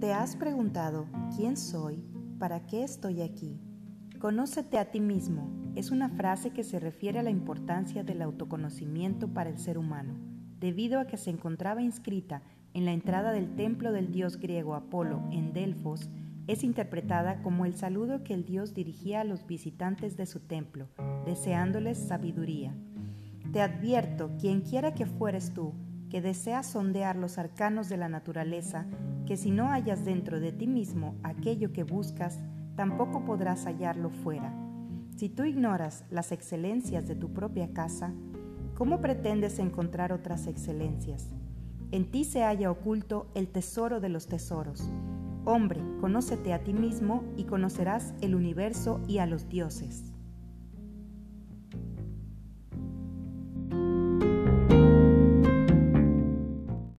[0.00, 1.06] ¿Te has preguntado
[1.36, 2.02] quién soy?
[2.38, 3.60] ¿Para qué estoy aquí?
[4.18, 9.28] Conócete a ti mismo es una frase que se refiere a la importancia del autoconocimiento
[9.28, 10.14] para el ser humano,
[10.58, 12.42] debido a que se encontraba inscrita
[12.74, 16.10] en la entrada del templo del dios griego Apolo en Delfos,
[16.48, 20.88] es interpretada como el saludo que el dios dirigía a los visitantes de su templo,
[21.24, 22.74] deseándoles sabiduría.
[23.52, 25.74] Te advierto, quien quiera que fueres tú,
[26.10, 28.86] que deseas sondear los arcanos de la naturaleza,
[29.26, 32.38] que si no hallas dentro de ti mismo aquello que buscas,
[32.76, 34.54] tampoco podrás hallarlo fuera.
[35.16, 38.12] Si tú ignoras las excelencias de tu propia casa,
[38.74, 41.28] ¿cómo pretendes encontrar otras excelencias?
[41.90, 44.90] En ti se halla oculto el tesoro de los tesoros.
[45.44, 50.12] Hombre, conócete a ti mismo y conocerás el universo y a los dioses.